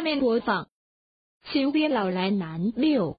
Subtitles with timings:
[0.00, 0.64] 下面播放
[1.52, 3.18] 《秋别老来难六。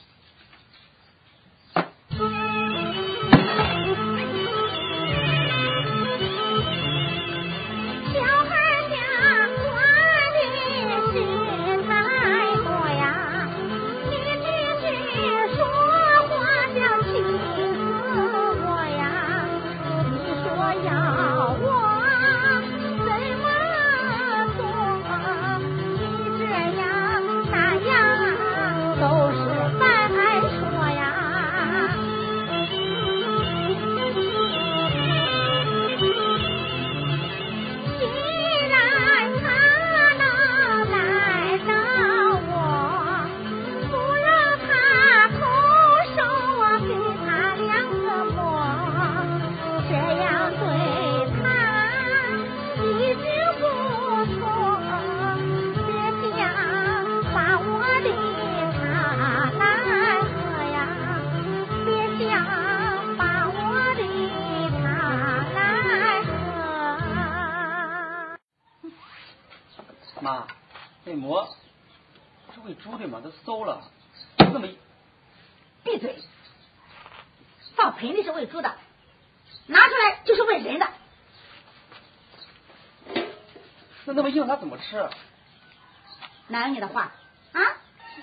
[86.47, 87.11] 哪有你的话
[87.53, 87.61] 啊？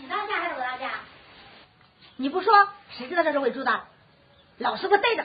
[0.00, 0.90] 你当家还是我当家？
[2.16, 2.68] 你不说
[2.98, 3.84] 谁知道这是喂猪的？
[4.58, 5.24] 老实给我待着。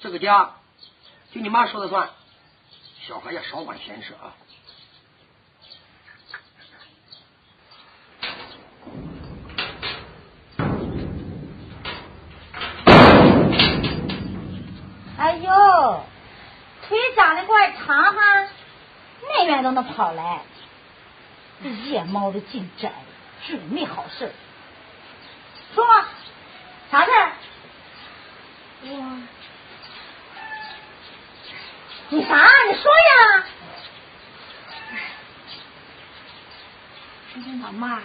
[0.00, 0.56] 这个家
[1.32, 2.10] 就你妈说了算，
[3.06, 4.34] 小孩也少管闲事啊。
[15.18, 16.04] 哎呦，
[16.88, 18.48] 腿长得怪长哈。
[19.72, 20.40] 那远都能跑来，
[21.62, 22.92] 这夜猫子进宅，
[23.46, 24.32] 准没好事。
[25.74, 25.84] 说
[26.90, 27.32] 啥事儿？
[28.82, 29.22] 我，
[32.08, 32.48] 你啥？
[32.68, 33.44] 你说呀！
[37.34, 38.00] 今天老妈。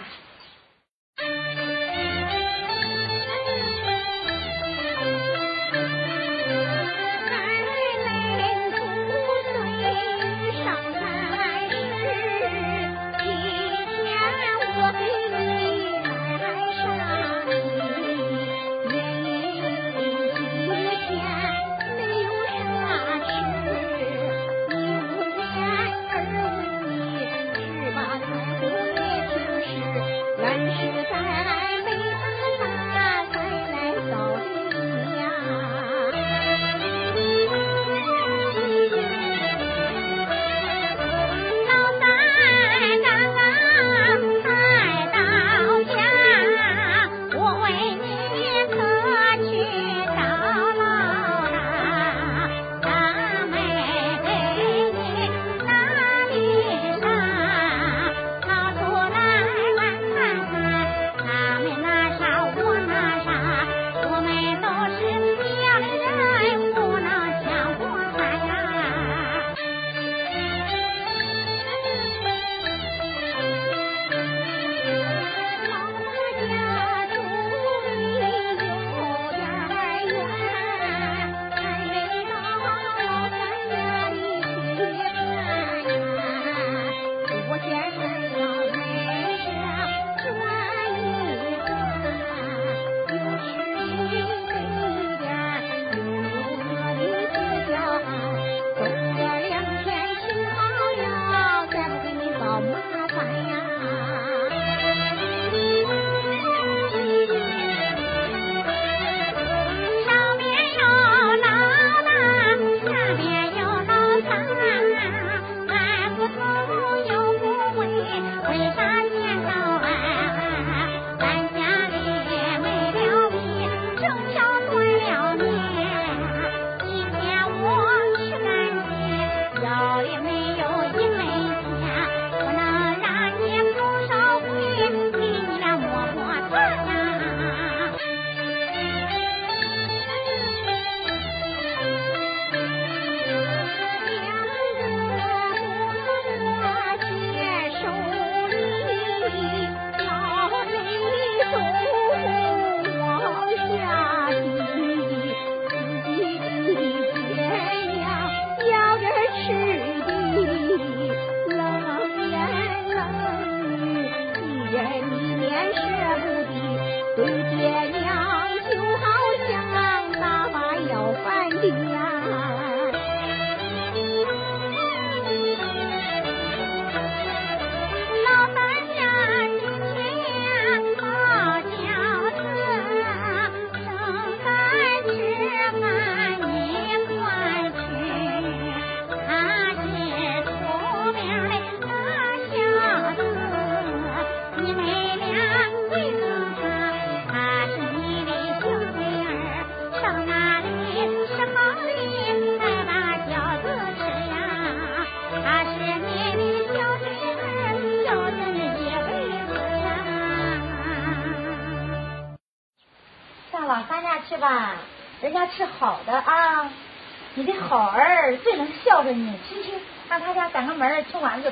[219.05, 219.71] 最能孝顺你，去去，
[220.09, 221.51] 让他家赶个门，吃丸子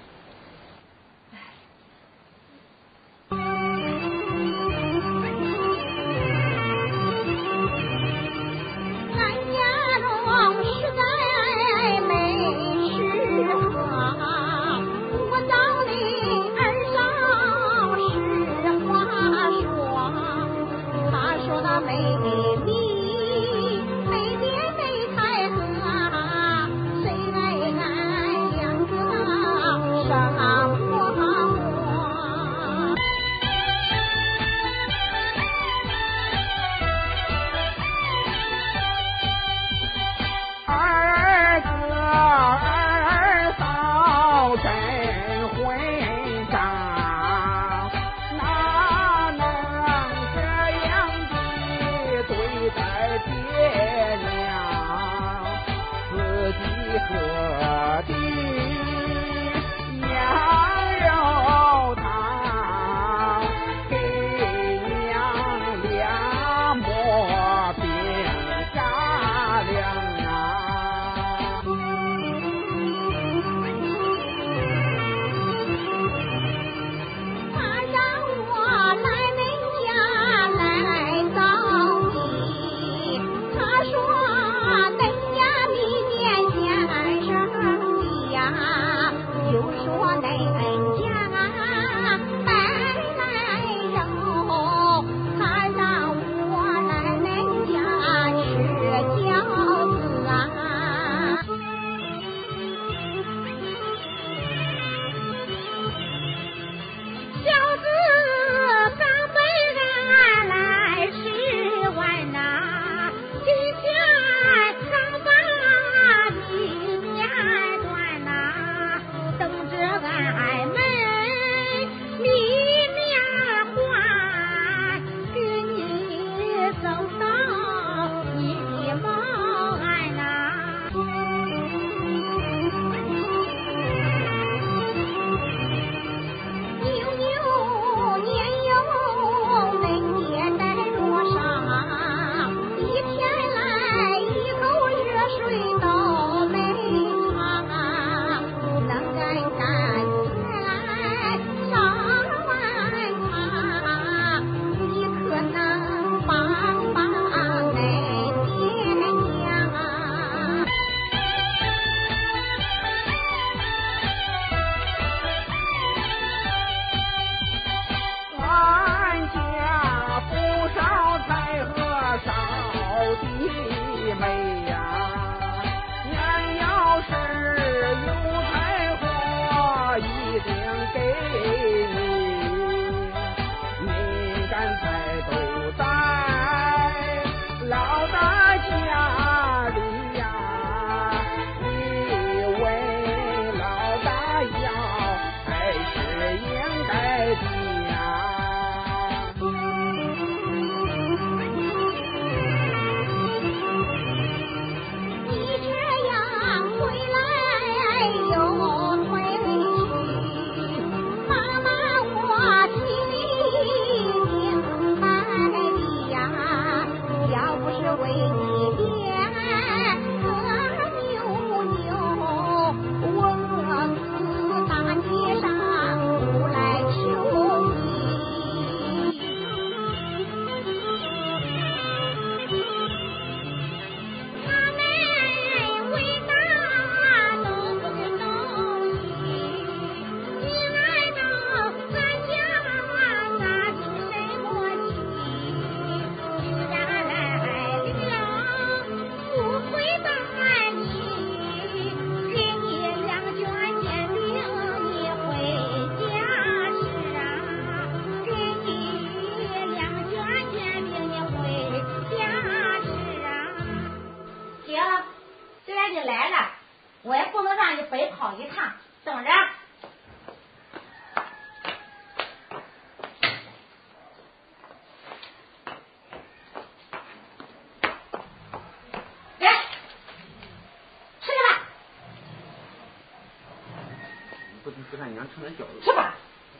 [285.83, 286.15] 吃吧，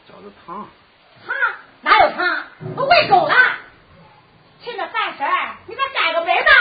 [0.08, 0.68] 饺子汤
[1.26, 1.36] 汤？
[1.82, 2.44] 哪有汤？
[2.76, 3.36] 我喂狗了。
[4.64, 6.52] 趁着饭时儿，你再改个门吧。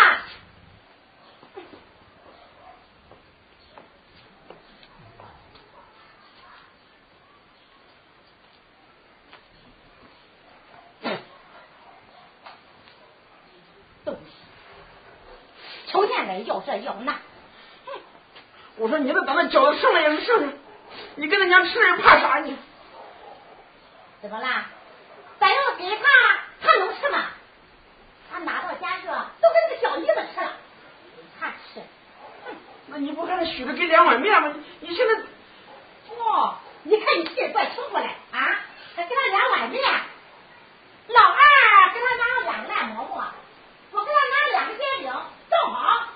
[14.04, 17.18] 东西，秋天来要这要那。
[18.76, 20.52] 我说你们把那饺子剩了也是剩了。
[21.16, 22.56] 你跟他娘吃人怕啥你？
[24.22, 24.66] 怎么啦？
[25.38, 26.04] 咱要给他，
[26.62, 27.26] 他能吃吗？
[28.30, 30.52] 他拿到家去了，都跟个小姨子吃了，
[31.38, 31.80] 他吃。
[32.86, 34.54] 那你不还得许他给两碗面吗？
[34.80, 35.14] 你你现在，
[36.18, 38.60] 哦，你看你气怪冲过来啊！
[38.96, 39.82] 还给他两碗面，
[41.08, 43.24] 老二给他拿了两个烂馍馍，
[43.92, 45.12] 我给他拿了两个煎饼，
[45.48, 46.06] 正好。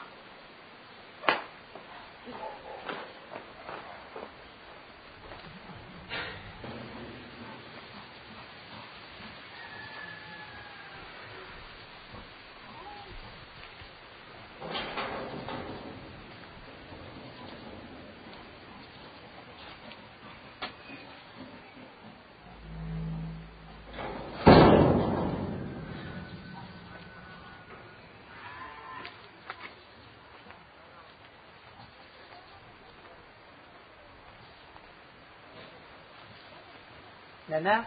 [37.54, 37.84] 奶奶，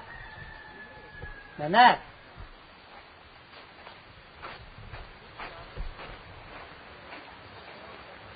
[1.58, 2.00] 奶奶，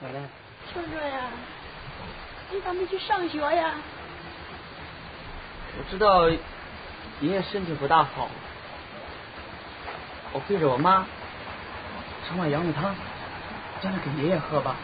[0.01, 0.19] 奶奶，
[0.73, 1.21] 春春呀，
[2.51, 3.75] 你咋没去上学呀？
[5.77, 6.39] 我知道爷
[7.21, 8.27] 爷身体不大好，
[10.33, 11.05] 我背着我妈
[12.27, 12.93] 盛碗羊肉汤，
[13.81, 14.75] 将来给爷爷喝吧。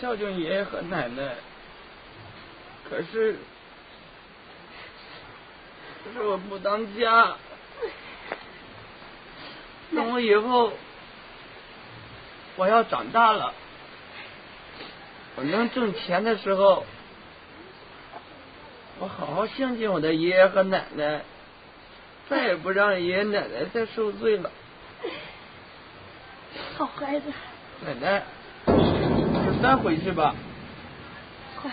[0.00, 1.34] 孝敬爷爷和奶奶。
[2.88, 3.36] 可是
[6.04, 7.36] 可是我不当家。
[9.94, 10.72] 等我以后
[12.56, 13.54] 我要长大了。
[15.36, 16.84] 我能挣钱的时候
[18.98, 21.22] 我好好孝敬我的爷爷和奶奶。
[22.28, 24.50] 再也不让爷爷奶奶再受罪了。
[26.76, 27.32] 好孩子。
[27.84, 28.22] 奶奶
[29.62, 30.34] 端回去吧。
[31.62, 31.70] 快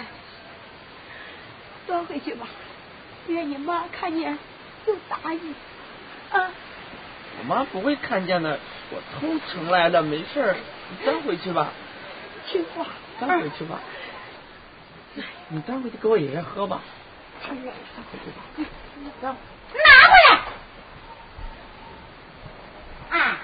[1.87, 2.45] 端回去吧。
[3.25, 4.37] 别你妈看见
[4.85, 5.53] 就打你
[7.39, 8.59] 我妈不会看见的
[8.91, 10.55] 我偷城来的没事
[10.89, 11.69] 你端回去吧。
[12.47, 12.85] 听话
[13.19, 13.79] 端回去吧。
[15.47, 16.81] 你端回去给我爷爷喝吧。
[19.73, 20.39] 拿回来。
[23.19, 23.37] 啊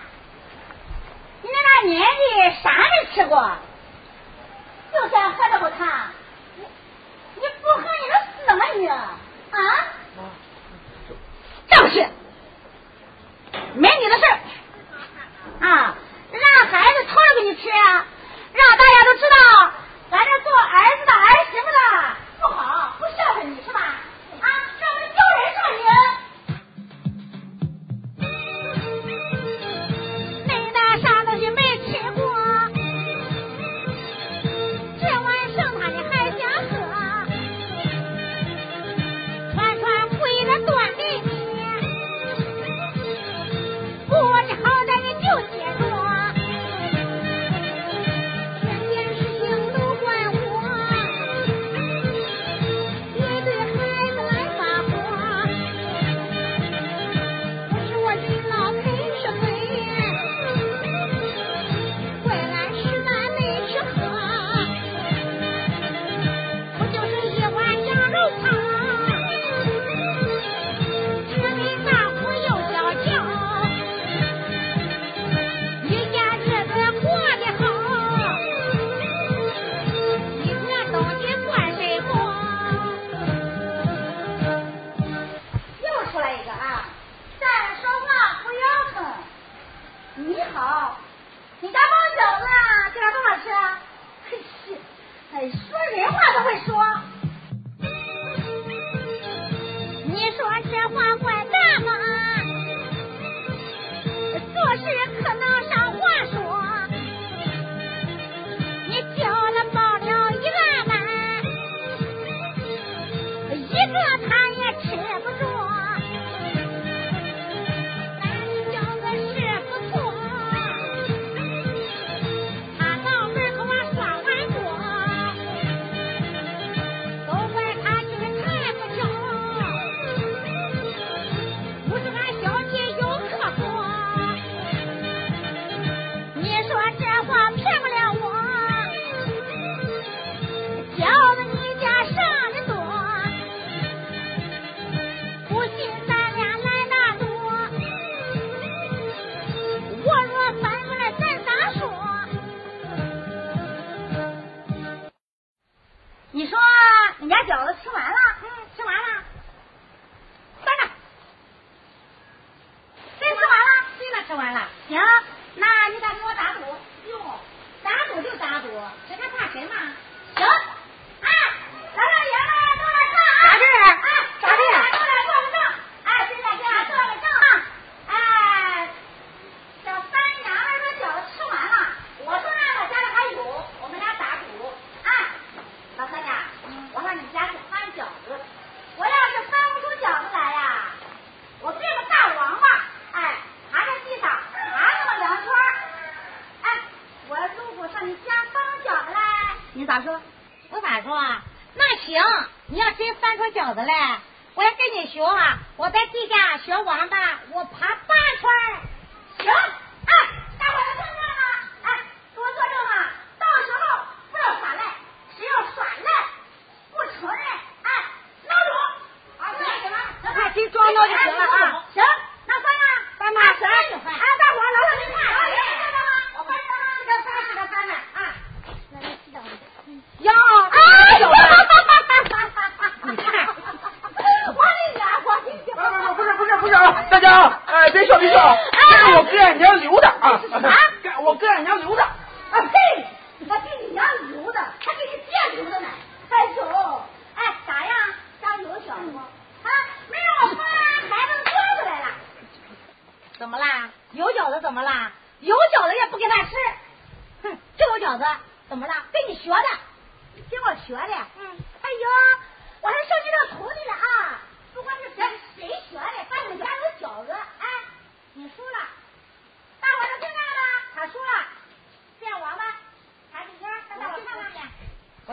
[1.41, 3.57] 你那大年纪啥没吃过？
[4.95, 6.09] 就算喝着不看，
[6.55, 6.63] 你
[7.35, 8.65] 你不喝你能死吗？
[8.75, 8.97] 你啊，
[11.69, 12.07] 正是
[13.73, 14.23] 没你的事
[15.61, 15.95] 啊。
[16.31, 18.05] 让孩子偷着给你吃啊，
[18.53, 19.71] 让大家都知道
[20.11, 21.79] 咱这做儿子的儿媳妇的。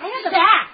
[0.00, 0.69] 哎呀，小。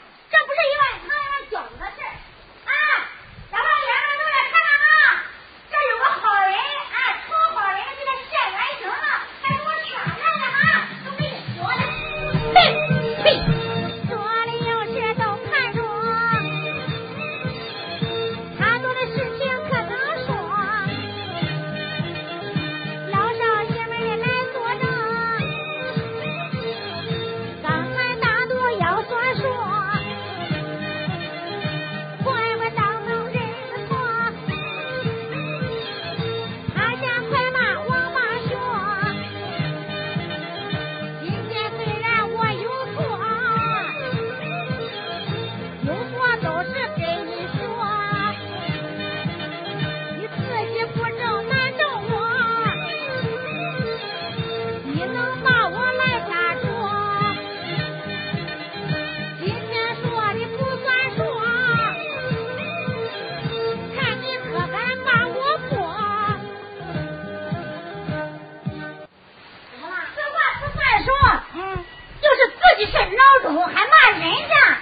[72.87, 74.75] 是孬种还骂人家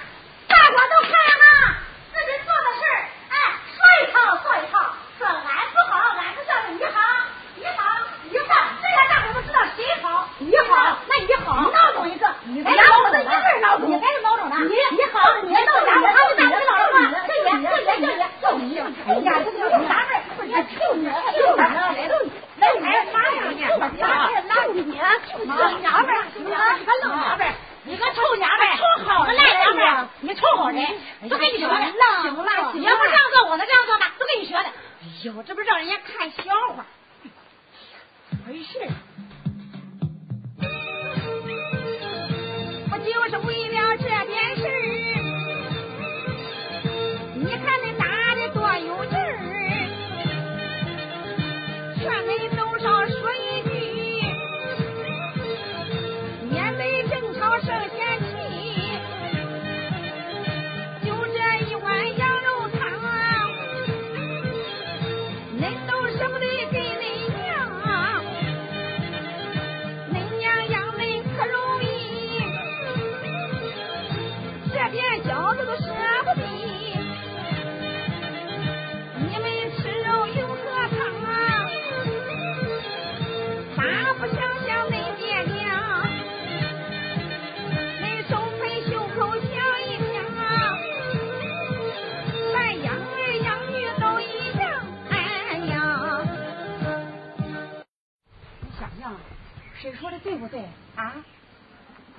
[100.95, 101.13] 啊，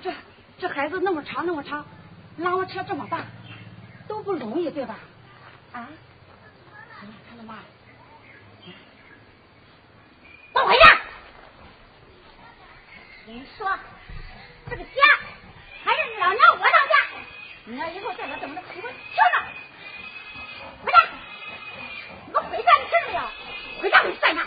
[0.01, 0.13] 这
[0.59, 1.85] 这孩子那么长那么长，
[2.37, 3.25] 拉个车这么大，
[4.07, 4.99] 都不容易对吧？
[5.73, 5.87] 啊，
[6.99, 7.59] 行了，看到妈，
[10.53, 10.99] 我回家。
[13.25, 13.67] 你说
[14.69, 14.89] 这个家
[15.83, 16.95] 还是老娘我当家，
[17.65, 19.37] 你要以后再敢怎么着，给我听着。
[20.83, 20.97] 回家，
[22.25, 23.21] 你给我回家，你听着没有？
[23.81, 24.45] 回家给你算账。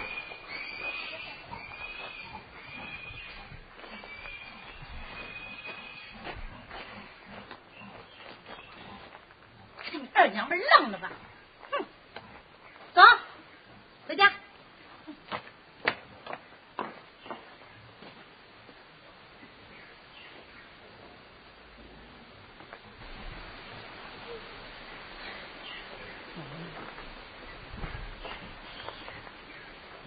[10.20, 11.10] 二娘们愣了吧？
[11.70, 11.82] 哼！
[12.92, 13.00] 走，
[14.06, 14.30] 回家。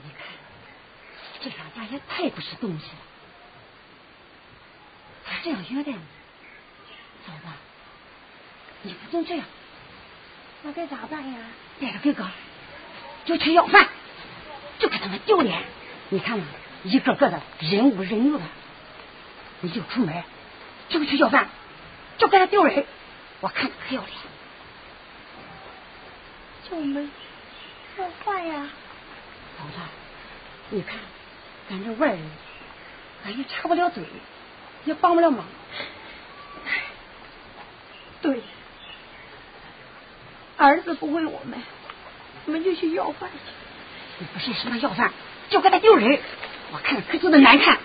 [0.04, 0.28] 你看
[1.42, 2.98] 这老大爷太不是东西了。
[5.26, 5.98] 还这样虐待你，
[7.26, 7.48] 嫂子，
[8.84, 9.44] 你不能这样。
[10.74, 11.38] 该咋办呀？
[11.80, 12.30] 带着哥哥
[13.26, 13.88] 就去要饭，
[14.80, 15.64] 就给他们丢脸。
[16.10, 16.46] 你看嘛，
[16.84, 18.44] 一个个的人无人六的，
[19.62, 20.24] 你就出门
[20.90, 21.48] 就去要饭，
[22.18, 22.86] 就给他丢人，
[23.40, 24.14] 我看你可要脸。
[26.70, 27.10] 叫我们
[27.98, 28.70] 要饭呀？
[29.58, 29.80] 嫂子，
[30.70, 30.98] 你看
[31.70, 32.22] 咱这外人，
[33.26, 34.04] 俺也插不了嘴，
[34.86, 35.46] 也帮不了忙。
[38.22, 38.42] 对，
[40.66, 41.60] 儿子不为我们，
[42.46, 43.52] 我们就去要饭去。
[44.20, 45.12] 你不是什么要饭，
[45.50, 46.20] 就给他丢人，
[46.72, 47.78] 我看他可丢的难看。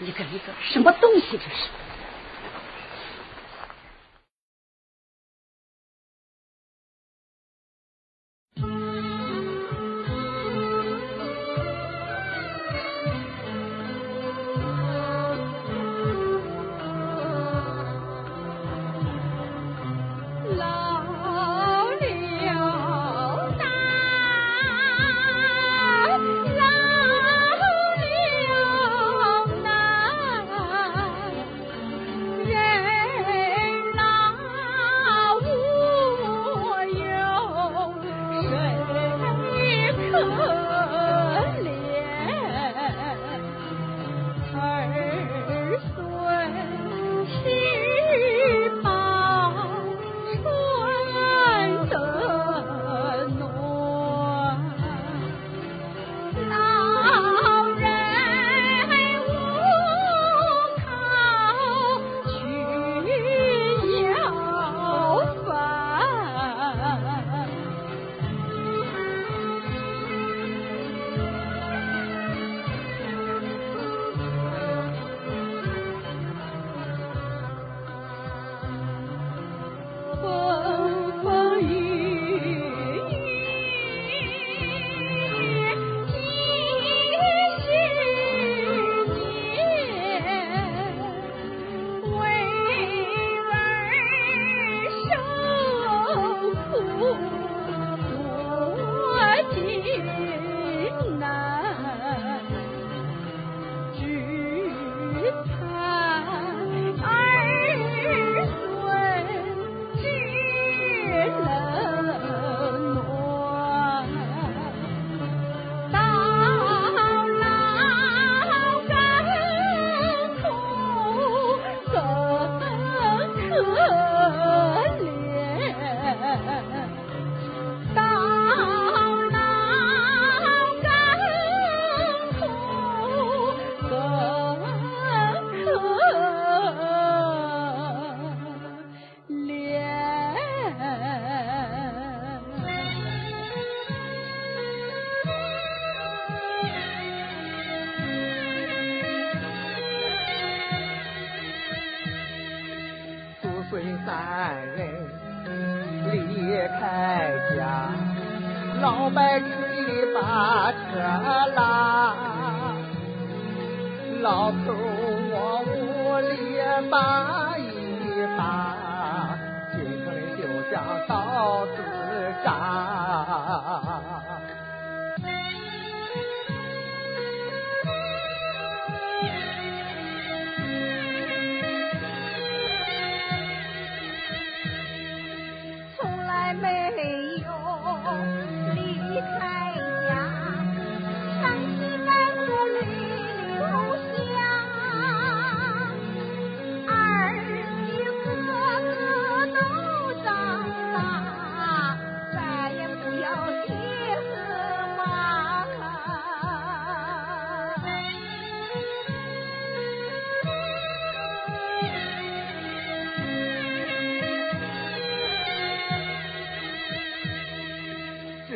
[0.00, 1.68] 一个一个什么东西这是？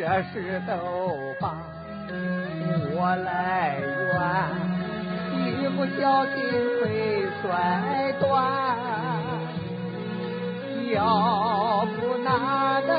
[0.05, 0.73] 这事都
[1.39, 1.55] 把
[2.93, 4.13] 我来怨，
[5.63, 6.35] 一不小心
[6.81, 6.83] 腿
[7.41, 7.47] 摔
[8.19, 8.27] 断，
[10.93, 12.29] 要不哪
[12.85, 12.91] 能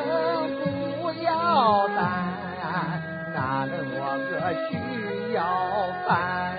[1.02, 2.00] 不要蛋，
[3.34, 4.00] 哪能我
[4.32, 4.32] 个
[4.70, 4.72] 去
[5.34, 5.44] 要
[6.08, 6.53] 饭？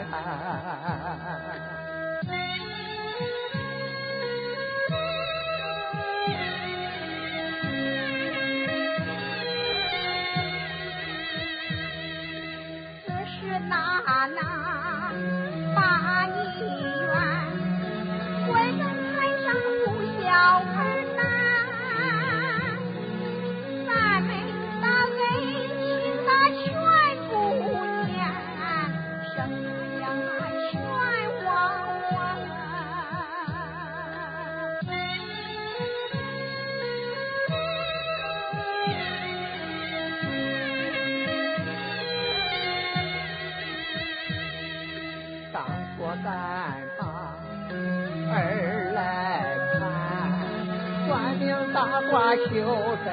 [52.45, 52.57] 大话求
[53.05, 53.07] 神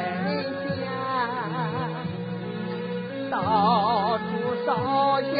[0.61, 0.85] 仙，
[3.29, 4.29] 到处
[4.65, 4.69] 烧
[5.21, 5.39] 香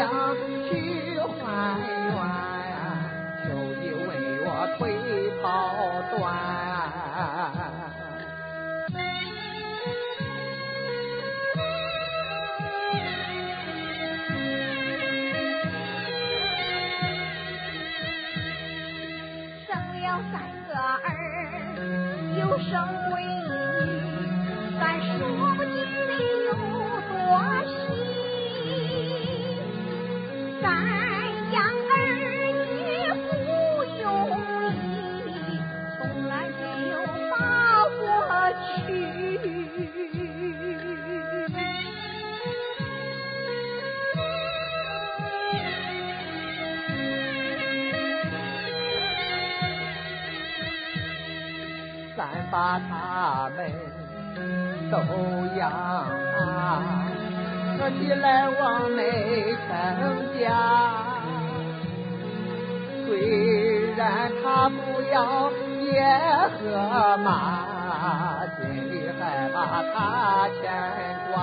[0.70, 0.72] 去
[1.20, 1.42] 还
[2.08, 2.16] 愿，
[3.44, 3.46] 求
[3.82, 4.00] 你为
[4.46, 4.80] 我腿
[5.42, 5.44] 跑
[6.16, 6.20] 断。
[19.68, 20.34] 生了三
[20.68, 21.08] 个儿，
[22.40, 22.72] 又生
[23.10, 23.52] 闺女
[58.22, 60.46] 来往没成家。
[63.06, 65.52] 虽然他不要
[65.82, 66.04] 爷
[66.58, 68.62] 和妈，心
[68.92, 70.62] 里还把他牵
[71.32, 71.36] 挂。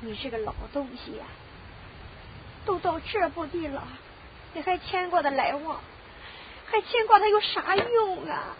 [0.00, 1.24] 你是个老东西呀、
[2.64, 3.82] 都到这步地了，
[4.54, 5.78] 你还牵挂他来往，
[6.70, 8.56] 还牵挂他有啥用啊？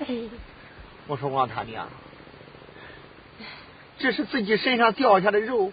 [0.00, 0.06] 哎，
[1.06, 1.88] 我说王他娘，
[4.04, 5.72] 这是自己身上掉下的肉，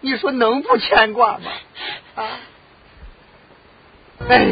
[0.00, 1.52] 你说能不牵挂吗？
[2.16, 2.40] 啊？
[4.28, 4.44] 哎，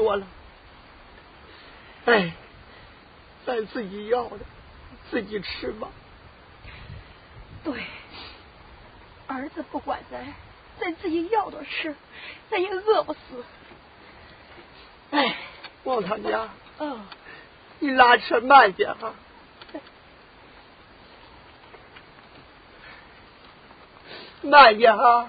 [0.00, 0.26] 多了，
[2.06, 2.32] 哎，
[3.44, 4.38] 咱自己要的
[5.10, 5.88] 自己吃吧，
[7.62, 7.84] 对，
[9.26, 10.26] 儿子不管咱，
[10.80, 11.94] 咱自己要的吃，
[12.48, 13.44] 咱也饿不死。
[15.10, 15.36] 哎，
[15.84, 16.48] 王他家，
[16.78, 17.04] 啊，
[17.80, 19.12] 你拉车慢点哈。
[24.40, 25.28] 慢点哈。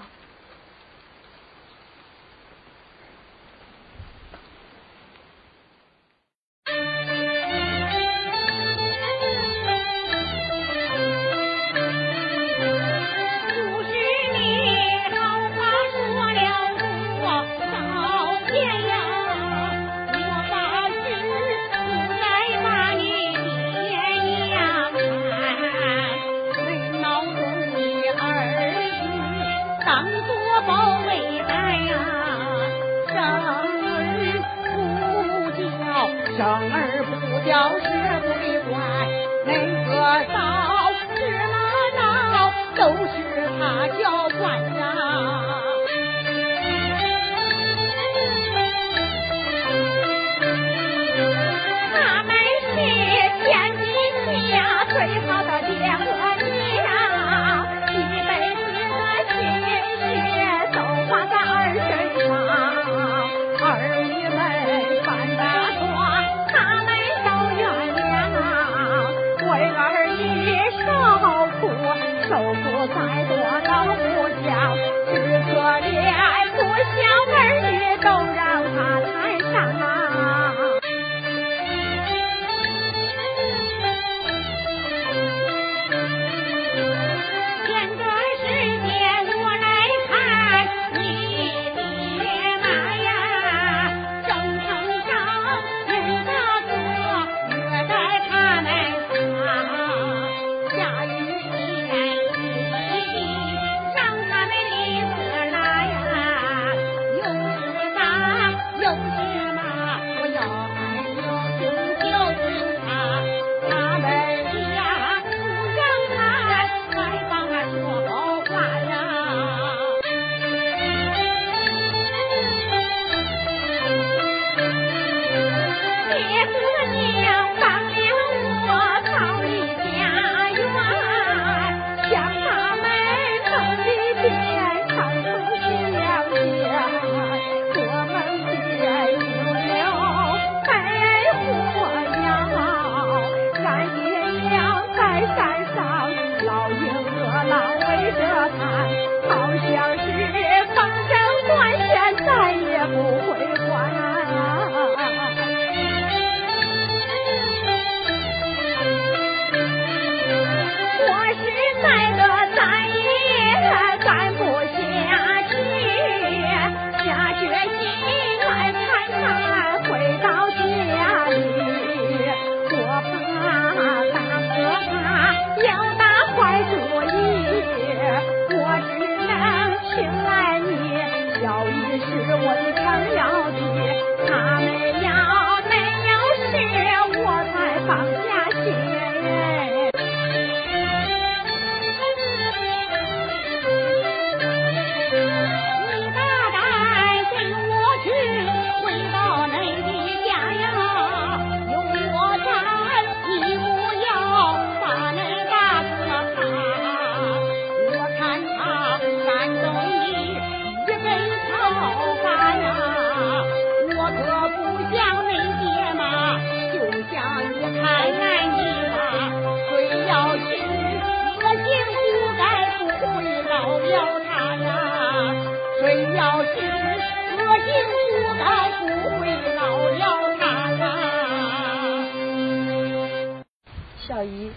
[234.22, 234.52] 小姨，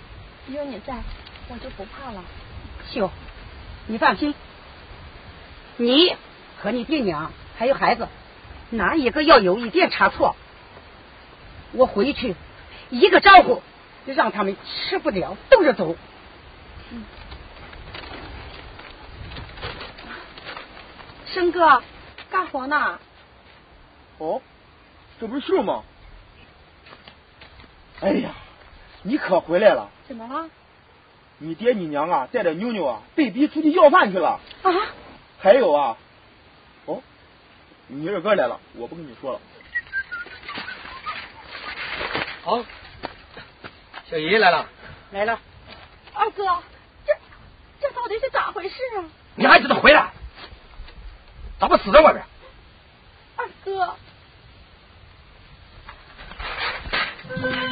[0.49, 0.93] 有你在，
[1.47, 2.23] 我就不怕了。
[2.87, 3.09] 秀，
[3.87, 4.35] 你放心，
[5.77, 6.15] 你
[6.61, 8.07] 和你爹娘还有孩子，
[8.69, 10.35] 哪一个要有一点差错，
[11.71, 12.35] 我回去
[12.91, 13.63] 一个招呼，
[14.05, 15.95] 让他们吃不了兜着走。
[21.25, 21.81] 生哥，
[22.29, 22.99] 干活呢？
[24.19, 24.43] 哦，
[25.19, 25.83] 这不是秀吗？
[28.01, 28.29] 哎呀，
[29.07, 29.87] 你可回来了！
[30.07, 30.49] 怎么了？
[31.37, 34.39] 你爹你娘啊，带着妞妞啊，被逼出去要饭去了。
[34.63, 34.71] 啊？
[35.39, 35.95] 还有啊，
[36.85, 37.03] 哦，
[37.85, 39.39] 你二哥来了，我不跟你说了。
[42.41, 42.65] 好，
[44.09, 44.67] 小姨来了，
[45.11, 45.39] 来了。
[46.15, 46.43] 二哥，
[47.05, 47.13] 这
[47.79, 49.05] 这到底是咋回事啊？
[49.35, 50.11] 你还知道回来？
[51.59, 52.25] 咋不死在外边？
[53.35, 53.95] 二哥，
[57.27, 57.64] 死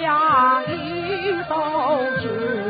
[0.00, 1.54] 下一首
[2.20, 2.63] 诗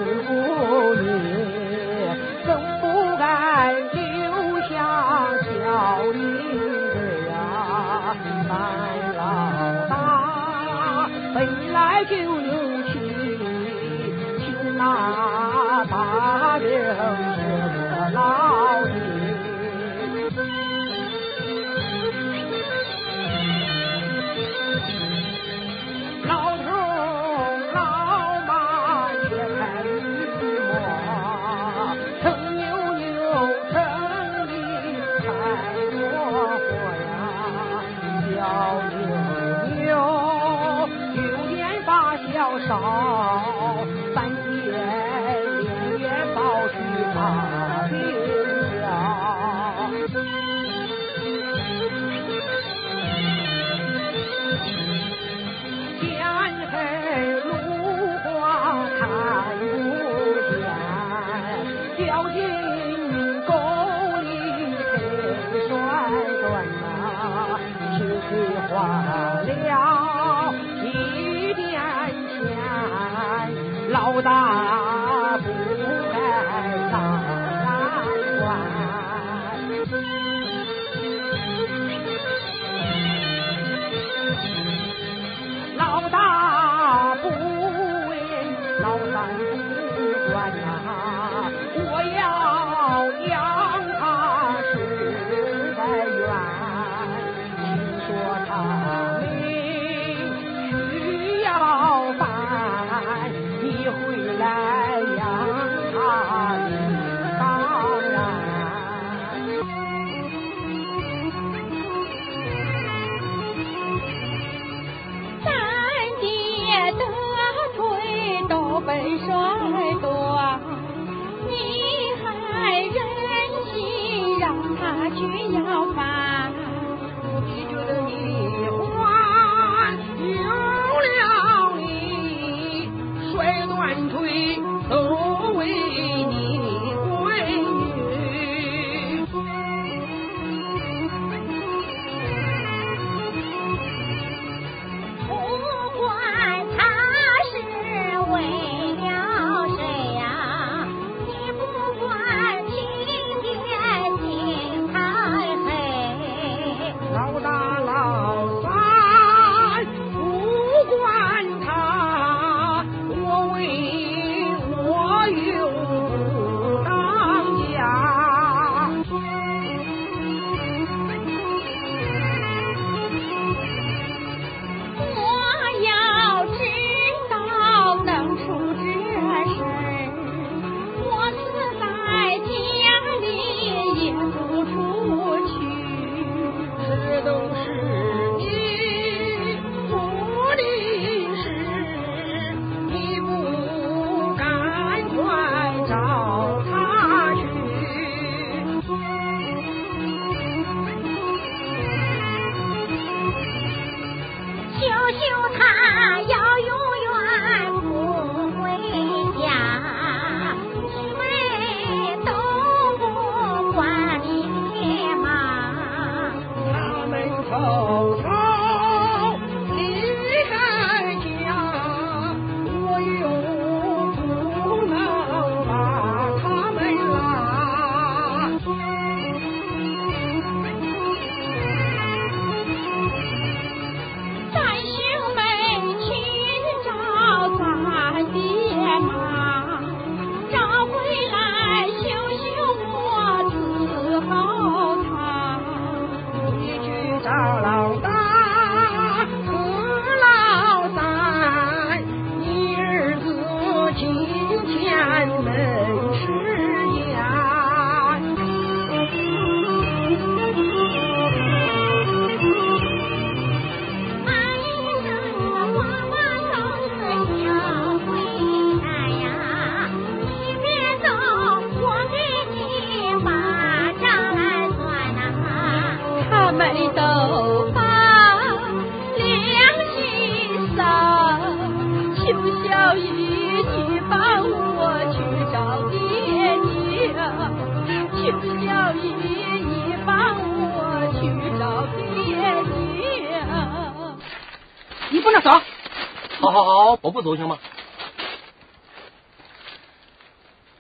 [297.25, 297.59] 走行吗？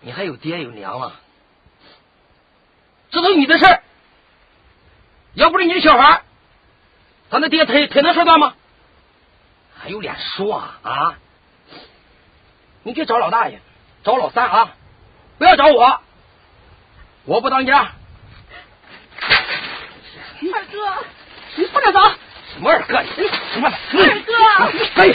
[0.00, 1.12] 你还有爹有娘啊？
[3.10, 3.82] 这都你的事儿，
[5.32, 6.22] 要不是你的小孩，
[7.30, 8.54] 咱的爹腿腿能说断吗？
[9.74, 11.14] 还有脸说啊啊！
[12.82, 13.60] 你去找老大爷，
[14.02, 14.74] 找老三啊，
[15.38, 16.00] 不要找我，
[17.24, 17.92] 我不当家。
[20.52, 21.04] 二哥，
[21.56, 22.00] 你不能走。
[22.52, 23.00] 什么二哥？
[23.02, 23.68] 你什么？
[23.70, 24.34] 二哥，
[25.00, 25.08] 哎，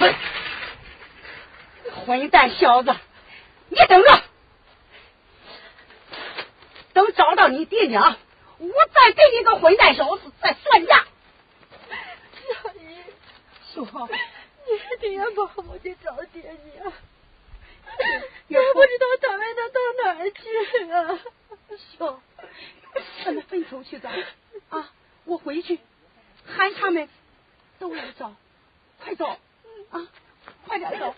[0.00, 0.14] 哎，
[2.06, 2.94] 混蛋小子，
[3.68, 4.22] 你等着，
[6.92, 8.16] 等找到你爹娘，
[8.58, 11.06] 我再给你个混蛋小子，再算账。
[12.46, 12.96] 小姨，
[13.74, 14.08] 说，
[14.66, 16.92] 你爹帮我去找爹娘，
[18.48, 21.18] 也不知道他们能到哪儿去啊。
[21.98, 22.20] 兄，
[23.24, 24.08] 咱们分头去找
[24.70, 24.90] 啊！
[25.24, 25.78] 我回去
[26.46, 27.08] 喊他们
[27.78, 28.34] 都来找，
[29.04, 29.38] 快走
[29.90, 30.00] 啊
[30.66, 31.14] 快点走。